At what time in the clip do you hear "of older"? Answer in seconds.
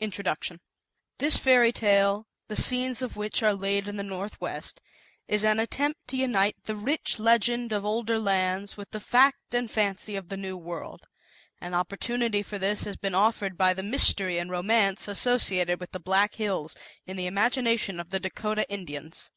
7.74-8.18